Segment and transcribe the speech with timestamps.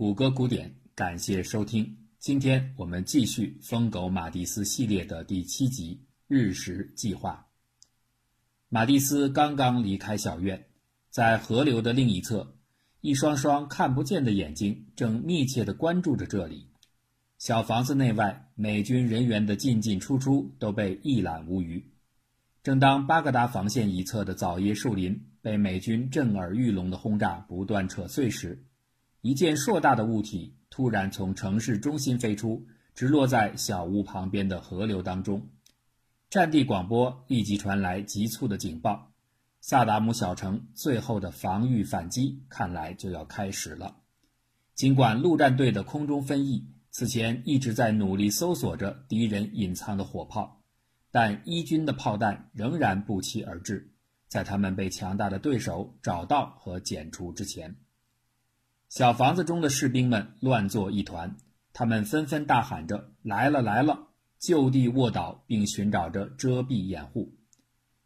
[0.00, 1.98] 谷歌古典，感谢收听。
[2.18, 5.94] 今天我们继续《疯狗马蒂斯》系列的第七集
[6.26, 7.46] 《日食计划》。
[8.70, 10.64] 马蒂斯刚刚离开小院，
[11.10, 12.56] 在河流的另一侧，
[13.02, 16.66] 一双双看不见的眼睛正密切地关注着这里。
[17.36, 21.92] 小房子内外，美军人员的进进出出都被一览无余。
[22.62, 28.64] 正当巴格达防线一侧的枣叶树林被美军震耳欲聋的轰炸不断扯碎时，
[29.22, 35.48] 一件硕大的物体突然从城市中心飞出，直落在小屋旁边的河流当中。
[36.30, 39.12] 战地广播立即传来急促的警报：
[39.60, 43.96] 萨达姆小城最后的防御反击看来就要开始了。
[44.74, 50.62] 尽管陆战队的空中分翼此前一直在努力搜索着敌人隐藏的火炮。
[51.12, 53.92] 但伊军的炮弹仍然不期而至，
[54.28, 57.74] 在他们被强大的对手找到和剪除之前，
[58.90, 61.36] 小房子中的士兵们乱作一团，
[61.72, 64.08] 他们纷纷大喊着“来了来了”，
[64.40, 67.32] 就地卧倒，并寻找着遮蔽掩护。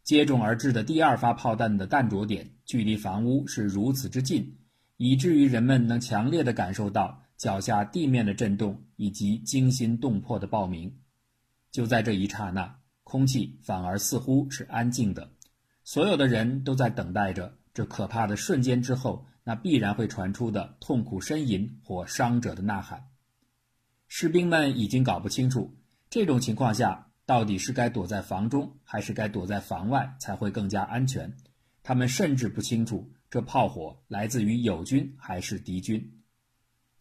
[0.03, 4.59] 接踵而至的第二发炮弹的弹着点距离房屋是如此之近，
[4.99, 10.95] 以至于人们能强烈地感受到脚下地面的震动以及惊心动魄的爆鸣。
[11.73, 12.77] 就在这一刹那。
[13.07, 15.31] 空气反而似乎是安静的，
[15.85, 23.09] 所有的人都在等待着这可怕的瞬间之后，那必然会传出的痛苦呻吟或伤者的呐喊。
[24.09, 25.77] 士兵们已经搞不清楚，
[26.09, 31.37] 这种情况下到底是该躲在房中，还是该躲在房外才会更加安全。
[31.83, 36.23] 他们甚至不清楚这炮火来自于友军还是敌军。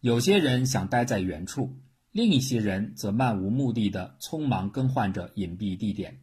[0.00, 1.80] 有些人想待在远处。
[2.10, 6.20] 另一些人则漫无目的的匆忙更换着隐蔽地点，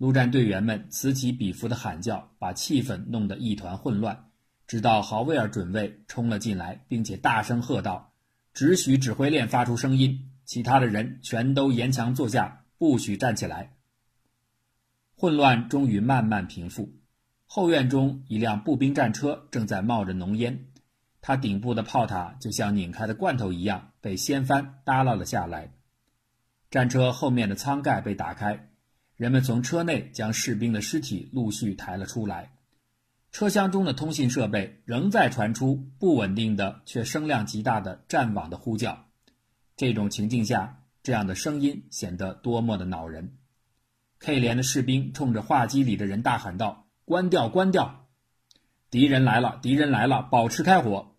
[0.00, 4.30] 陆战队员们此起彼伏的喊叫，把气氛弄得一团混乱。
[4.66, 8.14] 直到豪威尔准尉冲了进来，并且大声喝道
[8.54, 13.74] ：“只许指挥链发出声音，其他的人全都沿墙坐下，不许站起来。”
[15.16, 16.94] 混乱终于慢慢平复。
[17.44, 20.68] 后院中，一辆步兵战车正在冒着浓烟。
[21.20, 25.74] 它顶部的炮塔就像拧开的罐头一样被掀翻耷拉了下来，
[26.70, 28.69] 战车后面的舱盖被打开，
[29.20, 32.52] 人们从车内将士兵的尸体陆续抬了出来。
[33.30, 39.08] 车厢中的通信设备仍在传出不稳定的却声量极大的战网的呼叫。
[39.76, 43.36] 这种情境下，这样的声音显得多么的恼人。
[44.20, 48.06] K 连的士兵冲着话机里的人大喊道：“关掉，关掉！
[48.88, 51.14] 敌人来了，敌人来了，保持开火！”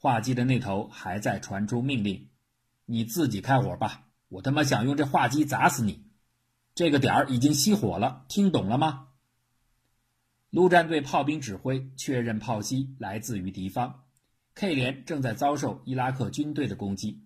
[0.00, 2.30] 话机的那头还在传出命令
[2.86, 6.06] ：“你自己开火吧，我他妈想用这话机砸死你！”
[6.74, 9.08] 这个点儿已经熄火了，听懂了吗？
[10.50, 14.04] 陆战队炮兵指挥确认炮击来自于敌方
[14.54, 17.24] ，K 连正在遭受伊拉克军队的攻击。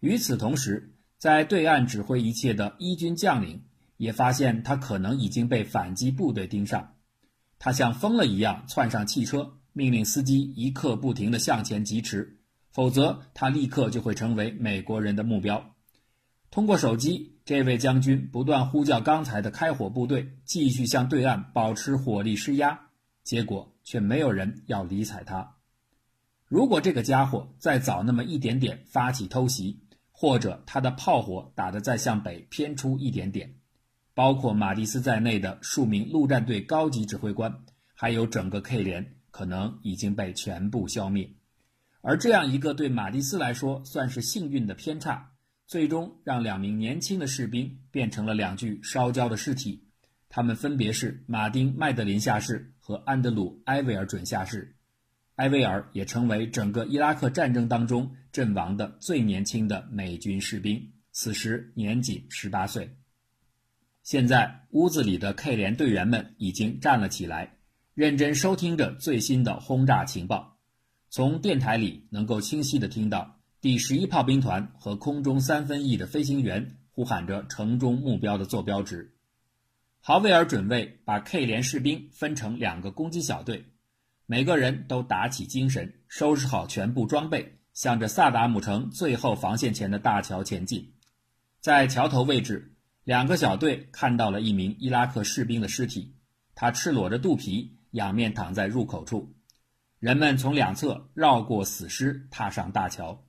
[0.00, 3.64] 与此同时，在对岸指挥一切的伊军将领
[3.96, 6.94] 也发现他可能已经被反击部队盯上，
[7.58, 9.54] 他像疯了一样窜上汽车。
[9.74, 12.40] 命令司机一刻不停地向前疾驰，
[12.72, 15.76] 否则他立刻就会成为美国人的目标。
[16.50, 22.78] 通过手机，这位将军不断呼叫刚才的开火部队继续向对岸保持火力施压，
[23.24, 25.56] 结果却没有人要理睬他。
[26.46, 33.54] 如果这个家伙再早那么一点点发起偷袭，或者他的炮火打得再向北偏出一点点，
[34.12, 39.14] 包括马蒂斯在内的数名陆战队高级指挥官，还有整个 K 连。
[39.30, 41.30] 可能已经被全部消灭，
[42.02, 45.32] 而这样一个对马蒂斯来说算是幸运的偏差，
[45.68, 49.84] 最终让两名年轻的士兵变成了两具烧焦的尸体。
[50.30, 54.74] 他们分别是马丁·麦德林下士和安德鲁·埃维尔准下士。
[55.36, 62.96] 埃维尔也成为整个伊拉克战争当中阵亡的最年轻的美军士兵，此时年仅十八岁。
[64.02, 67.56] 现在屋子里的 K 连队员们已经站了起来。
[67.94, 70.56] 认真收听着最新的轰炸情报，
[71.10, 79.16] 从电台里能够清晰地听到第十一炮兵团和空中三分翼的飞行员呼喊着城中目标的坐标值。
[80.00, 83.64] 豪威尔准尉把 K 连士兵分成两个攻击小队，
[84.26, 90.94] 每个人都打起精神，收拾好全部装备，向着萨达姆城最后防线前的大桥前进。
[91.60, 96.14] 在桥头位置，两个小队看到了一名伊拉克士兵的尸体，
[96.54, 97.74] 他赤裸着肚皮。
[97.92, 99.34] 仰面躺在入口处，
[99.98, 103.24] 人们从两侧绕过死尸，踏上大桥。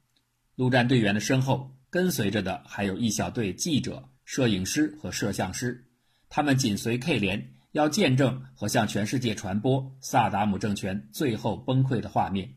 [0.59, 5.85] 陆战队员的身后跟随着的还有一小队记者、摄影师和摄像师，
[6.27, 12.55] 他们紧随 K 连，要见证和向全世界传播萨达姆政权最后崩溃的画面。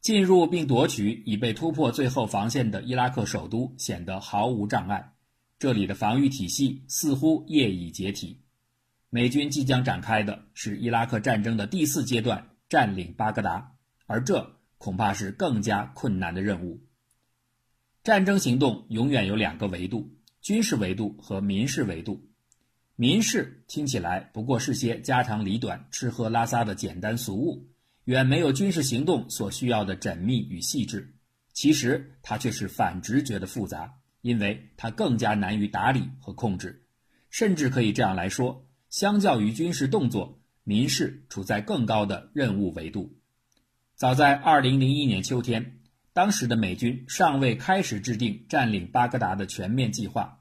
[0.00, 5.12] 进入并夺取已被突破最后防线的伊拉克首都显得毫无障碍。
[5.58, 8.40] 这里的防御体系似乎业已解体。
[9.10, 13.74] 美军即将展开的是伊拉克战争的第四阶段——占领巴格达，
[14.06, 16.80] 而这恐怕是更加困难的任务。
[18.04, 20.10] 战争行动永远有两个维度：
[20.40, 22.20] 军事维度和民事维度。
[22.96, 27.64] 民事听起来不过是些家长里短、吃喝拉撒的简单俗物。
[28.06, 31.14] 远没有军事行动所需要的缜密与细致，
[31.52, 36.84] 其实它却是反直觉的复杂，因为它更加难于打理和控制，
[37.30, 43.16] 甚至可以这样来说：相较于军事动作，民事处在更高的任务维度。
[43.94, 45.78] 早在2001年秋天，
[46.12, 50.40] 当时的美军尚未开始制定占领巴格达的全面计划，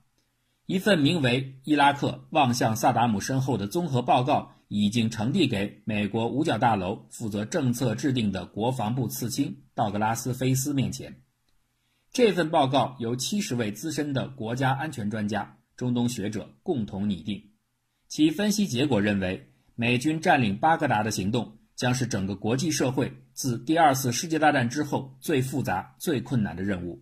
[0.66, 4.54] 一份名为《伊拉克望向萨达姆身后的综合报告》。
[4.74, 11.24] 已经呈递给美国五角大楼负责政策制定的国防部次卿道格拉斯·菲斯面前。
[12.14, 17.52] 这份报告由七十位资深的国家安全专家、中东学者共同拟定。
[18.08, 27.02] 其分析结果认为，美军占领巴格达的行动将是整个国际社会自第二次世界大战之后最复杂、最困难的任务。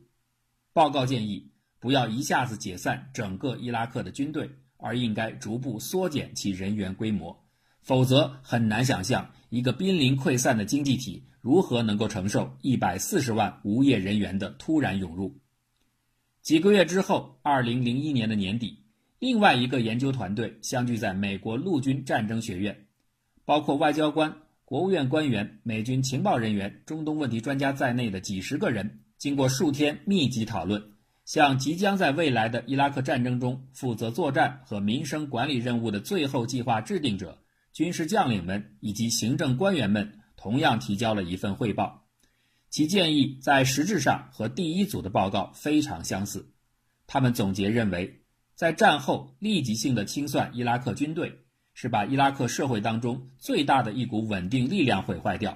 [0.71, 7.37] 报告建议，不要一下子解散整个伊拉克的军队，而应该逐步缩减其人员规模。
[7.81, 15.37] 否则很难想象一个濒临溃散的经济体如何能够承受一百四十万无业人员的突然涌入。
[16.41, 18.85] 几个月之后，二零零一年的年底，
[19.19, 22.87] 另外一个研究团队相聚在美国陆军战争学院，
[23.43, 24.37] 包括外交官、
[24.69, 30.91] 国务院官员、美军情报人员、中东问题专家在内的几十个人，经过数天密集讨论，
[31.25, 37.41] 向即将在未来的伊拉克战争中负责作战和民生管理任务的最后计划制定者。
[37.73, 42.05] 军事将领们以及行政官员们同样提交了一份汇报，
[42.69, 46.53] 其建议在实质上和第一组的报告非常相似。
[47.07, 48.21] 他们总结认为，
[48.53, 51.39] 在战后立即性的清算伊拉克军队，
[51.81, 55.53] 是把伊拉克社会当中最大的一股稳定力量毁坏掉；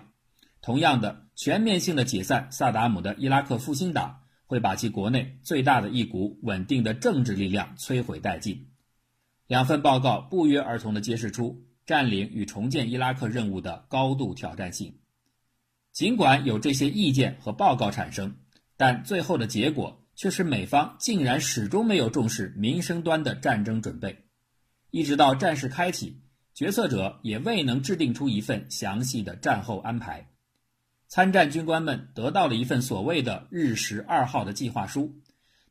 [0.61, 8.69] 同样的，全面性的解散萨达姆的伊拉克复兴党，会把其国内最大的一股稳定的政治力量摧毁殆尽。
[9.47, 11.61] 两份报告不约而同地揭示出。
[11.85, 14.99] 占领与重建伊拉克任务的高度挑战性，
[15.91, 18.33] 尽管有这些意见和报告产生，
[18.77, 24.22] 但最后的结果却是美方竟然始终没有重视民生端的战争准备，
[24.93, 26.21] 一直到战事开启，
[26.53, 30.29] 决策者也未能制定出一份详细的战后安排。
[31.07, 35.19] 参战军官们得到了一份所谓的“日食二号”的计划书，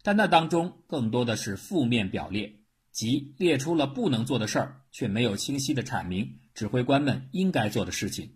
[0.03, 2.53] 但那当中更多的是负面表列。
[2.91, 8.33] 即列出了不能做的事儿，却没有清晰的阐明指挥官们应该做的事情。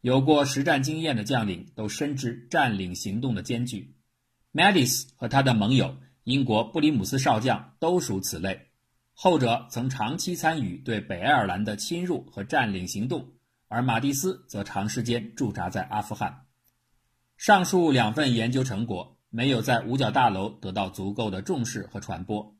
[0.00, 3.94] 有过实战经验的将领都深知占领行动的艰巨。
[4.50, 8.66] 马蒂斯和他的盟友英国布里姆斯少将都属此类，
[9.16, 13.32] 后者曾长期参与对北爱尔兰的侵入和占领行动，
[13.68, 16.46] 而马蒂斯则长时间驻扎在阿富汗。
[17.36, 22.56] 上述两份研究成果没有在五角大楼得到足够的重视和传播。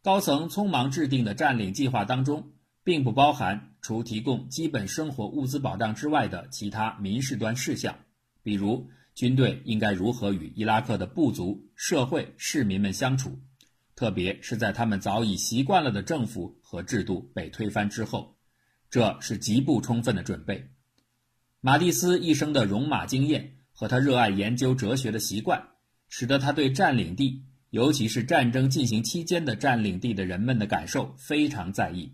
[0.00, 2.52] 高层匆忙制定的占领计划当中，
[2.84, 7.98] 并不包含除提供基本生活物资保障之外的其他民事端事项，
[8.42, 13.38] 比如军队应该如何与伊拉克的部族、社会、市民们相处，
[13.98, 18.36] 特别是在他们早已习惯了的政府和制度被推翻之后，
[18.88, 20.70] 这是极不充分的准备。
[21.60, 25.70] 马蒂斯一生的戎马经验和他热爱研究哲学的习惯，
[26.08, 27.42] 使得他对占领地。
[27.70, 32.12] 尤其是战争进行期间的占领地的人们的感受非常在意。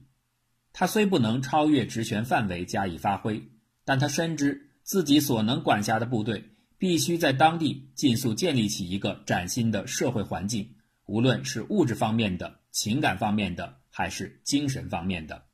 [0.73, 3.47] 他虽不能超越职权范围加以发挥，
[3.85, 6.43] 但他深知自己所能管辖的部队
[6.79, 10.74] 必须在当地尽速建立起一个崭新的社会环境，
[11.07, 15.45] 无论是物质方面的、情感方面的，还是精神方面的。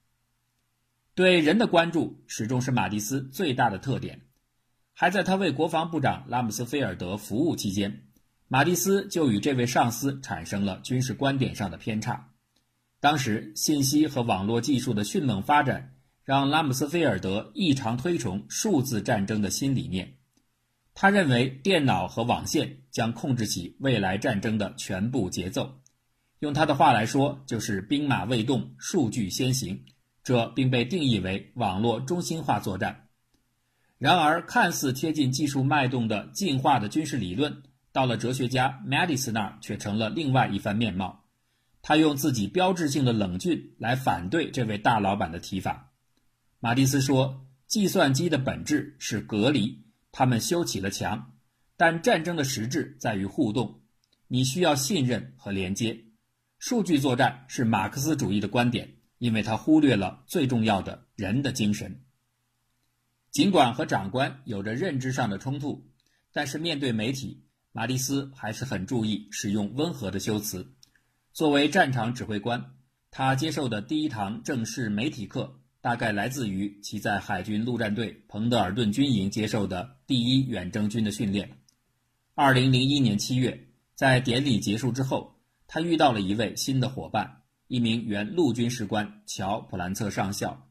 [1.15, 4.23] 对人的关注始终是马蒂斯最大的特点。
[4.93, 8.07] 还在他为国防部长拉姆斯菲尔德服务期间。
[8.49, 12.33] 马蒂斯就与这位上司产生了军事观点上的偏差。
[13.01, 20.19] 当时，信息和网络技术的迅猛发展，让拉姆斯菲尔德异常推崇数字战争的新理念。
[21.03, 25.81] 他认为，电脑和网线将控制起未来战争的全部节奏。
[26.41, 29.83] 用他的话来说，就是“兵马未动，数据先行”。
[30.23, 33.09] 这并被定义为网络中心化作战。
[33.97, 37.63] 然而，看似贴近技术脉动的进化的军事理论。
[37.93, 41.25] 到了哲学家马蒂斯那儿，却成了另外一番面貌。
[41.81, 45.95] 他用自己标志性的冷峻来反对这位大老板的提法。
[46.59, 51.39] 马蒂斯说：“计算机的本质是隔离，他们修起了墙，
[51.77, 53.83] 但战争的实质在于互动，
[54.29, 56.05] 你需要信任和连接。
[56.59, 62.03] 数据作战是马克思主义的观点，因为他忽略了最重要的人的精神。
[63.31, 65.89] 尽管和长官有着认知上的冲突，
[66.33, 70.75] 但是面对媒体，马蒂斯还是很注意使用温和的修辞。
[71.33, 72.75] 作为战场指挥官，
[73.13, 81.51] 他接受的第一堂正式媒体课，大概来自于其在海军陆战队彭德尔顿军营接受的第一远征军的训练。
[82.35, 85.37] 二零零一年七月，在典礼结束之后。
[85.73, 90.67] 他遇到了一位新的伙伴，一名原陆军士官乔·普兰策上校。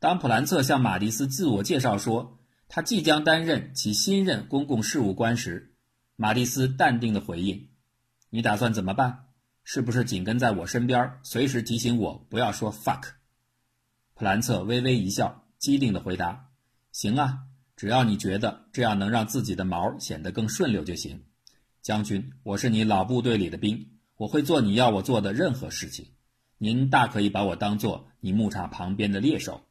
[0.00, 5.76] 当普兰策向马蒂斯自我介绍说他即将担任其新任公共事务官时，
[6.16, 7.68] 马蒂斯淡定地回应
[8.30, 9.26] ：“你打算怎么办？
[9.62, 13.10] 是不是紧跟在我身边，随时提醒我不要说 fuck？”
[14.14, 16.50] 普兰策微微一笑，机灵地回答
[16.92, 17.40] ：“行啊，
[17.76, 21.24] 只要你觉得这样能让自己的毛显得更顺溜就行。
[21.80, 23.88] 将军，我是你老部队里的兵。”
[24.18, 26.06] 我会做你要我做的任何事情，
[26.56, 29.66] 您大可以把我当做你牧场旁边的猎手。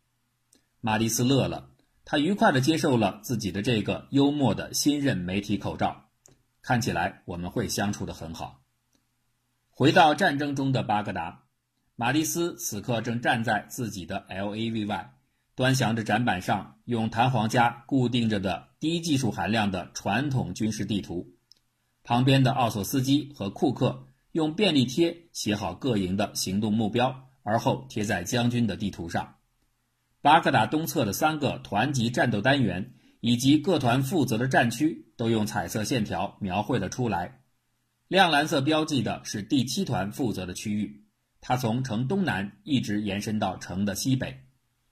[0.82, 1.70] 玛丽斯乐了，
[2.04, 6.10] 他愉快地接受了自己的这个幽默的新任媒体口罩。
[6.62, 8.62] 看起来我们会相处得很好。
[9.70, 11.41] 回到战争中的巴格达，
[12.01, 15.13] 马蒂斯此刻正站在自己的 LAV 外，
[15.53, 21.36] 端详着展板上用弹簧夹固定着的低技术含量的传统军事地图。
[22.01, 24.08] 旁边的奥索斯基和库克。
[24.31, 29.36] 用便利贴写好各营的行动目标，而后贴在将军的地图上。
[30.22, 37.41] 巴格达东侧的三个团级战斗单元以及各团负责的战区都用彩色线条描绘了出来。
[38.08, 41.00] 亮蓝色标记的是第七团负责的区域，
[41.42, 44.46] 它从城东南一直延伸到城的西北。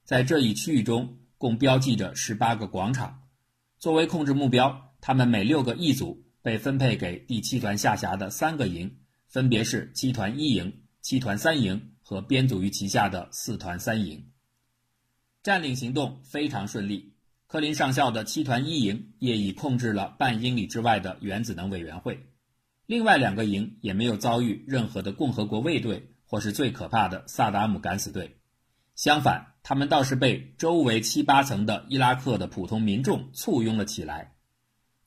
[0.04, 3.22] 在这一区域中，共标记着十八个广场。
[3.78, 8.98] 作为控制目标，他们每六个一组被分配给第七团下辖的三个营。
[9.28, 14.32] 分别是七团一营、七团三营和编组于其下的四团三营。
[15.44, 17.14] 占领行动非常顺利。
[17.46, 22.28] 科林上校的七团一营业已控制了半英里之外的原子能委员会，
[22.88, 28.40] 另外两个营也没有遭遇任何的共和国卫队或是最可怕的萨达姆敢死队。
[28.94, 34.36] 相反，他们倒是被周围七八层的伊拉克的普通民众簇拥了起来。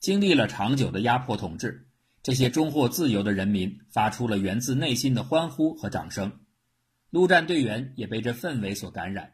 [0.01, 1.87] 经历了长久的压迫统治。
[2.21, 6.39] 这些终获自由的人民发出了源自内心的欢呼和掌声，
[7.09, 9.33] 陆战队员也被这氛围所感染。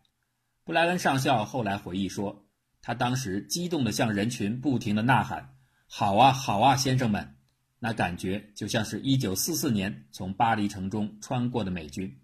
[0.63, 2.48] 布莱恩上校后来回忆说，
[2.81, 5.55] 他当时激动地向人群不停地呐喊
[5.86, 7.36] ：“好啊，好啊，先生们！”
[7.79, 12.19] 那感觉就像是一九四四年从巴黎城中穿过的美军。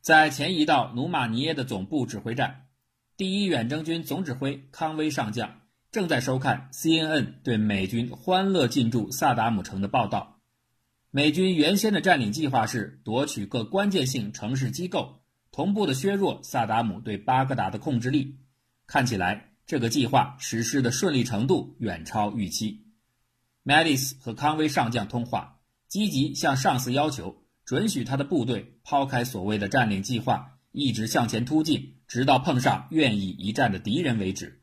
[0.00, 2.66] 在前移到努马尼耶的总部指挥站，
[3.16, 5.60] 第一远征军总指挥康威上将。
[5.90, 10.40] 正在收看 CNN 对美军欢乐进驻萨达姆城的报道。
[11.10, 18.40] 美军原先的占领计划是夺取各关键性城市机构，同步的削弱萨达姆对巴格达的控制力。
[18.88, 22.83] 看起来，这个计划实施的顺利程度远超预期。
[23.66, 34.60] 麦迪斯和康威上将通话，积极向上司要求准许他的部队抛开所谓的占领计划，一直向前突进，直到碰上愿意一战的敌人为止。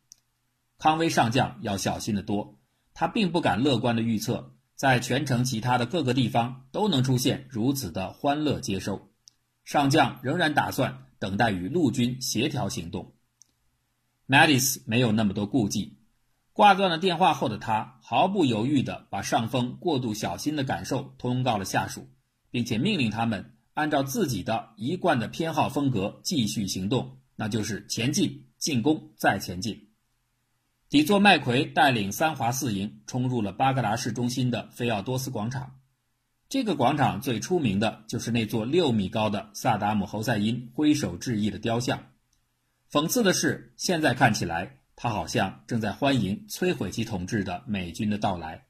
[0.78, 2.60] 康威上将要小心得多，
[2.94, 9.10] 他并不敢乐观地预测，在全城其他的各个地方都能出现如此的欢乐接收。
[9.64, 13.16] 上将仍然打算等待与陆军协调行动。
[14.28, 15.98] 麦迪斯没有那么多顾忌，
[16.54, 22.10] 挂断了电话后的他毫不犹豫地把上峰过度小心的感受通告了下属，
[22.50, 29.88] 并且命令他们按照自己的一贯的偏好风格继续行动，那就是前进、进攻、再前进。
[30.90, 35.78] 底座麦奎带领三华四营冲入了巴格达市中心的菲奥多斯广场。
[36.50, 42.08] 这个广场最出名的就是那座六米高的萨达姆侯赛因挥手致意的雕像。
[42.92, 48.66] 讽刺的是，现在看起来他好像正在欢迎摧毁其统治的美军的到来。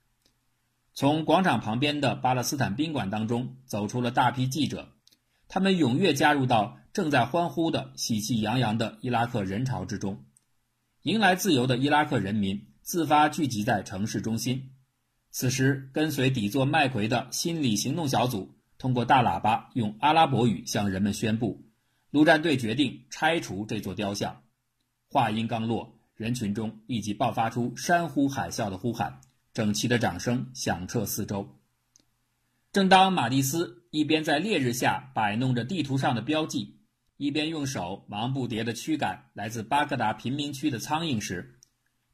[0.94, 4.94] 从广场旁边的巴勒斯坦宾馆当中走出了大批记者，
[5.50, 10.24] 他们踊跃加入到正在欢呼的喜气洋洋的伊拉克人潮之中。
[11.02, 14.72] 迎来自由的伊拉克人民自发聚集在城市中心。
[15.32, 21.66] 此时，跟随底座麦奎的心理行动小组通过大喇叭用阿拉伯语向人们宣布：
[22.10, 24.44] 陆战队决定拆除这座雕像。
[25.10, 29.22] 话音刚落，人群中立即爆发出山呼海啸的呼喊，
[29.56, 31.58] 整齐的掌声响彻四周。
[32.72, 36.78] 正当马蒂斯一边在烈日下摆弄着地图上的标记。
[37.18, 41.60] 一边用手忙不迭地驱赶来自巴格达贫民区的苍蝇时，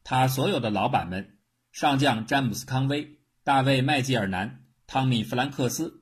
[0.06, 1.38] 他所有的老板们，
[1.74, 6.02] 上将詹姆斯·康威、大卫·麦吉尔南、汤米·弗兰克斯，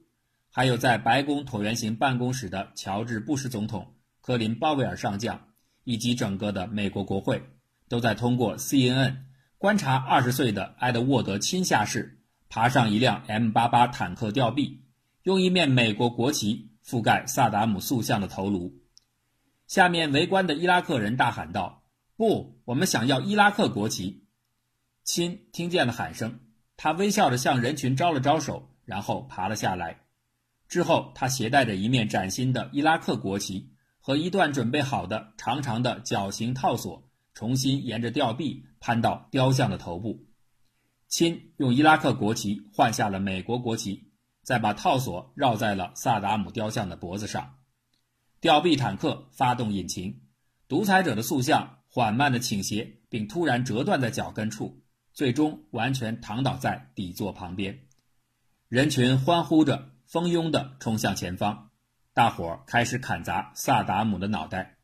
[0.52, 5.40] 还有在白宫椭圆形办公室的乔治·布什总统、科林·鲍威尔上将，
[5.84, 7.44] 以及整个的美国国会，
[7.88, 9.18] 都在通过 CNN
[9.58, 14.84] 观察二十岁的埃德沃德亲下士爬上一辆 M88 坦克吊臂，
[15.24, 18.74] 用一面美国国旗覆盖萨达姆塑像的头颅。
[19.68, 21.84] 下面围观的伊拉克人大喊道
[22.16, 24.28] ：“不，我们想要伊拉克国旗！”
[25.04, 26.40] 亲听见了喊声，
[26.78, 30.02] 他微笑着向人群招了招手，然后爬了下来。
[30.68, 37.05] 之后，他携带着一面崭新的伊拉克国旗和一段准备好的长长的绞刑套索，
[37.36, 40.26] 重新沿着吊臂攀到雕像的头部。
[41.08, 44.12] 亲用伊拉克国旗换下了美国国旗，
[44.42, 47.58] 再把套索绕在了萨达姆雕像的脖子上。
[48.40, 50.22] 吊臂坦克发动引擎，
[50.68, 54.82] 独裁者的塑像缓慢地倾斜，并突然折断在脚跟处，
[55.14, 57.88] 最终完全躺倒在底座旁边。
[58.68, 61.70] 人群欢呼着，蜂拥地冲向前方，
[62.14, 64.75] 大伙儿开始砍砸萨达姆的脑袋。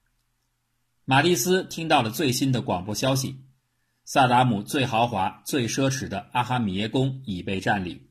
[1.05, 3.37] 马蒂斯听到了最新的广播消息：
[4.05, 8.07] 萨达姆最豪华、最奢侈的阿哈米耶宫已被占领。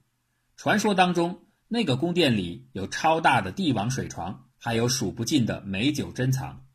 [0.57, 4.47] 传说当中，那个宫殿里有超大的帝王水床。
[4.63, 6.67] 还有数不尽的美酒珍藏。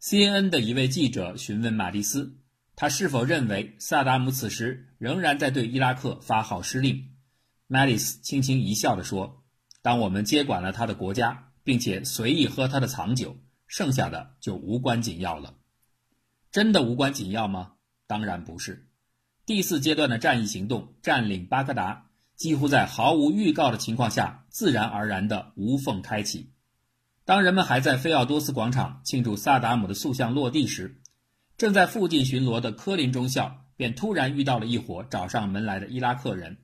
[0.00, 2.38] CNN 的一位记者询问马蒂斯，
[2.74, 7.10] 他是否认为萨达姆此时仍然在对伊拉克发号施令。
[7.66, 9.44] 马蒂斯轻轻一笑地说
[9.82, 13.36] ：“当我们接管了他的国家，并且随意喝他的藏酒，
[13.72, 15.54] 剩下的就无关紧要了。
[16.50, 17.72] 真的无关紧要吗？
[18.06, 18.86] 当然不是。
[19.46, 26.52] 第四阶段的战役行动占领巴格达，几乎在毫无预告的情况下，自然而然的无缝开启。”
[27.24, 31.00] 当人们还在菲奥多斯广场庆祝萨达姆的塑像落地时，
[31.56, 36.58] 正在附近巡逻的科林中校便突然遇到了一伙找上门来的伊拉克人。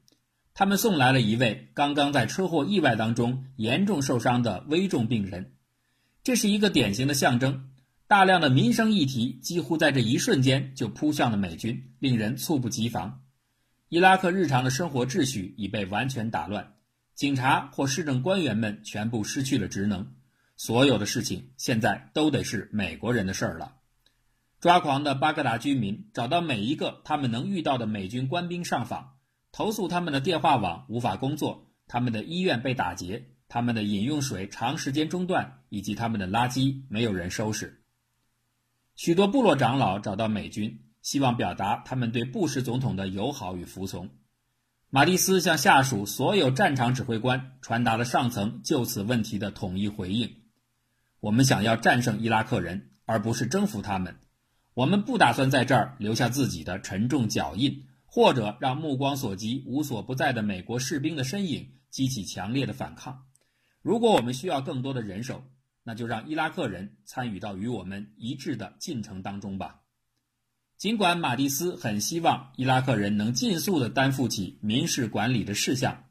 [0.53, 5.55] 他们送来了一位刚刚在车祸意外当中严重受伤的危重病人。
[6.29, 7.71] 这是一个典型的象征。
[8.07, 13.23] 大量的民生议题几乎在这一瞬间就扑向了美军，令人猝不及防。
[13.89, 16.75] 伊拉克日常的生活秩序已被完全打乱，
[17.15, 20.07] 警察或市政官员们全部失去了职能。
[20.55, 23.77] 所有的事情现在都得是美国人的事儿了。
[24.61, 29.15] 抓狂的巴格达居民找到每一个他们能遇到的美军官兵上访，
[29.51, 37.83] 投诉他们的电话网无法工作，他们的医院被打劫，他们的饮用水长时间中断，以及他们的垃圾没有人收拾。
[38.95, 44.11] 许多部落长老找到美军，希望表达他们对布什总统的友好与服从。
[44.91, 50.35] 马蒂斯向下属所有战场指挥官传达了上层就此问题的统一回应。
[51.21, 54.17] 我们想要战胜伊拉克人，而不是征服他们。
[54.75, 63.25] 我们不打算在这儿留下自己的沉重脚印，或者让目光所及、无所不在的美国士兵的身影激起强烈的反抗。
[63.89, 65.43] 如果我们需要更多的人手，
[65.83, 69.81] 那就让伊拉克人参与到与我们一致的进程当中吧。
[70.77, 76.05] 尽管马蒂斯很希望伊拉克人能尽速地担负起民事管理的事项，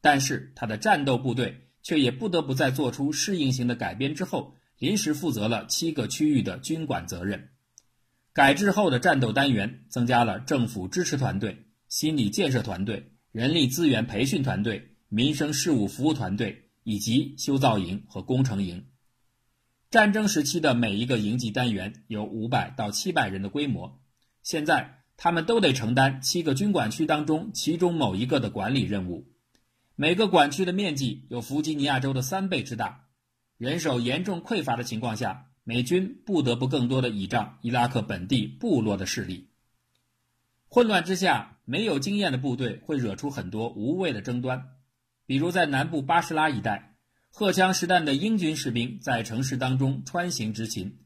[0.00, 1.68] 但是他的战斗部队。
[1.82, 7.48] 却也不得不在做出适应性的改编之后，临时负责了七个区域的军管责任。
[8.34, 18.84] 改制后的战斗单元增加了政府支持团队、心理建设团队、人力资源培训团队、民生事务服务团队以及修造营和工程营。
[19.90, 24.00] 战争时期的每一个营级单元有五百到七百人的规模，
[24.42, 29.28] 现在他们都得承担七个军管区当中其中某一个的管理任务。
[29.94, 33.06] 每个管区的面积有弗吉尼亚州的三倍之大，
[33.56, 39.48] 人手严重匮乏的情况下，美军不得不更多的倚仗伊拉克本地部落的势力。
[40.66, 44.70] 混乱之下，没有经验的部队会惹出很多无谓的争端，
[45.30, 46.96] 比如在南部巴士拉一带，
[47.30, 51.04] 荷枪实弹的英军士兵在城市当中穿行执勤，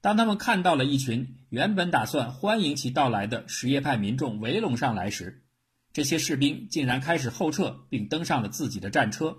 [0.00, 5.44] 当他们看到了一群原本打算欢迎其到来的什叶派民众围拢上来时，
[5.92, 9.36] 这些士兵竟然开始后撤，并登上了自己的战车。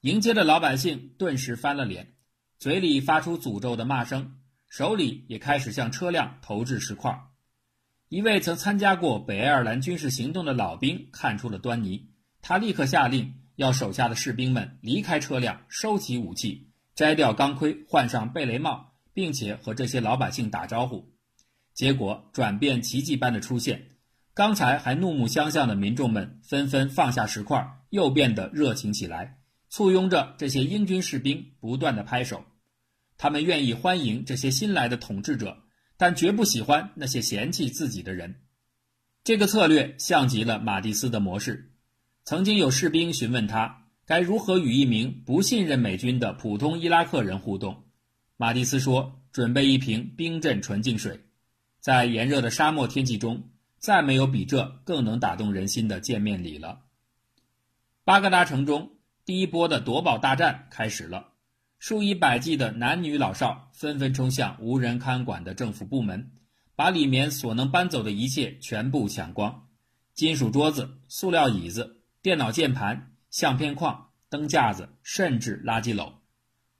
[0.00, 2.14] 迎接的老百姓顿时翻了脸，
[2.58, 4.34] 嘴里发出诅咒的骂声，
[4.68, 7.16] 手里也开始向车辆投掷石块。
[8.08, 12.10] 一位曾参加过北爱尔兰军事行动的老兵看出了端倪，
[12.48, 21.12] 他立刻下令要手下的士兵们离开车辆，收起武器，摘掉钢盔，换上贝雷帽，并且和这些老百姓打招呼。
[21.74, 23.88] 结果转变奇迹般的出现。
[24.32, 29.36] 刚才还怒目相向的民众们纷纷放下石块，又变得热情起来，
[29.68, 32.42] 簇拥着这些英军士兵不断的拍手。
[33.18, 35.64] 他们愿意欢迎这些新来的统治者，
[35.98, 38.36] 但绝不喜欢那些嫌弃自己的人。
[39.22, 41.67] 这个策略像极了马蒂斯的模式。
[42.28, 47.84] 曾经有士兵询问他该如何与一名不信任美军的普通伊拉克人互动，
[48.36, 51.24] 马蒂斯说：“准备一瓶冰镇纯净水。”
[51.80, 56.80] 在炎热的沙漠天气中，再没有比这更能打动人心的见面礼了。
[58.04, 58.90] 巴格达城中，
[59.24, 61.28] 第一波的夺宝大战开始了，
[61.78, 66.32] 数以百计的男女老少纷纷冲向无人看管的政府部门。
[66.76, 69.66] 把里面所能搬走的一切全部抢光，
[70.12, 76.14] 金属桌子、塑料椅子、电脑键盘、相片框、灯架子，甚至垃圾篓。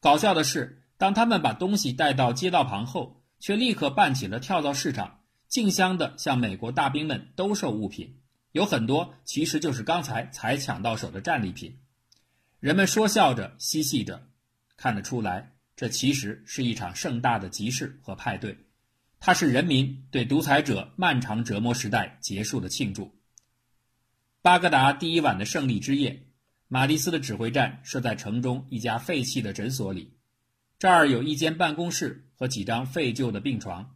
[0.00, 8.20] 搞笑的是，当他们把东西带到街道旁后，却立刻办起了跳蚤市场，竞相的向美国大兵们兜售物品。
[8.52, 11.78] 有很多其实就是刚才才抢到手的战利品。
[12.58, 14.28] 人们说笑着嬉戏着，
[14.76, 18.58] 看得出来，这其实是一场盛大的集市和派对。
[19.20, 23.17] 它是人民对独裁者漫长折磨时代结束的庆祝。
[24.48, 26.22] 巴格达第一晚的胜利之夜，
[26.68, 30.14] 马蒂斯的指挥站设在城中一家废弃的诊所里，
[30.78, 33.94] 这儿有一间办公室和几张废旧的病床。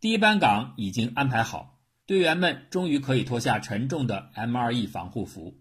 [0.00, 5.56] 第一班岗已经安排好，队员们终于可以脱下沉重的 MRE 防护服，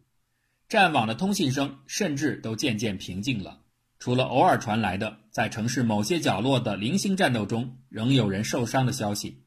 [0.68, 3.62] 战网的通信声甚至都渐渐平静了。
[4.00, 9.46] 除了偶尔传来的在城市某些角落的零星战斗中仍有人受伤的消息，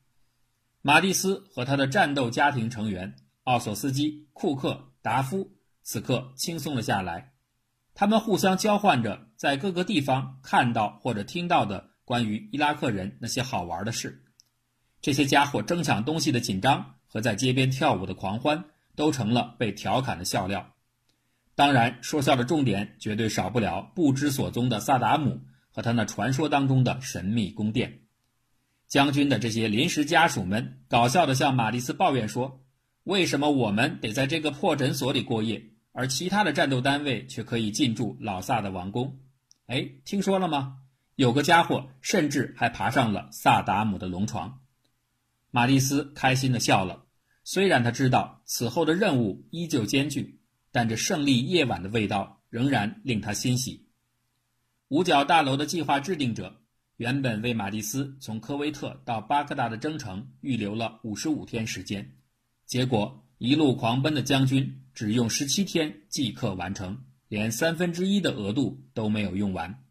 [0.81, 3.17] 马蒂斯和他的战斗家庭成员
[3.47, 5.53] 奥索斯基、库克、达夫
[5.85, 7.33] 此刻轻松了下来。
[7.95, 14.25] 他们互相交换着在各个地方看到或者听到的关于伊拉克人那些好玩的事。
[15.01, 18.65] 这些家伙争抢东西的紧张和在街边跳舞的狂欢，
[18.97, 20.75] 都成了被调侃的笑料。
[21.55, 28.01] 当然，说笑的重点绝对少不了不知所踪的萨达姆和他那传说当中的神秘宫殿。
[28.89, 32.61] 将军的这些临时家属们搞笑地向马蒂斯抱怨说
[33.07, 39.21] ：“为什么我们得在这个破诊所里过夜，而其他的战斗单位却可以进驻老萨的王宫？”
[39.67, 40.79] 哎，听说了吗？
[41.15, 44.61] 有个家伙甚至还爬上了萨达姆的龙床。
[45.53, 47.07] 马蒂斯开心地笑了，
[47.45, 50.41] 虽然他知道此后的任务依旧艰巨。
[50.73, 53.89] 但这胜利夜晚的味道仍然令他欣喜。
[54.89, 56.61] 五角大楼的计划制定者
[56.99, 62.19] 原本为马蒂斯从科威特到巴格达的征程预留了五十五天时间，
[62.67, 69.85] 结果一路狂奔的将军只用十七天即刻完成，连三分之一的额度都没有用完。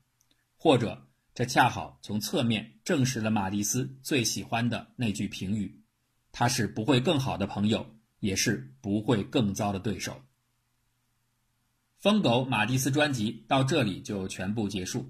[0.57, 5.81] 或者，这恰好从侧面证实了马蒂斯最喜欢的那句评语
[6.33, 7.85] ：“他是不会更好的朋友，
[8.19, 10.21] 也是不会更糟的对手。”
[11.99, 15.09] 疯狗马蒂斯专辑到这里就全部结束。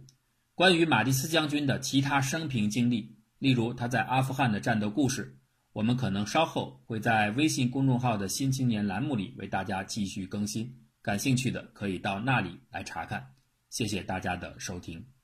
[0.54, 5.38] 关于马蒂斯将军的其他生平经历，例如他在阿富汗的战斗故事，
[5.76, 10.74] 我们可能稍后会在微信公众号的新青年栏目里为大家继续更新。
[11.02, 13.22] 感兴趣的可以到那里来查看。
[13.70, 15.15] 谢谢大家的收听。